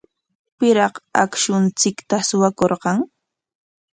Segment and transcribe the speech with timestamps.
[0.57, 2.97] ¿Piraq akshunchikta suwakurqan?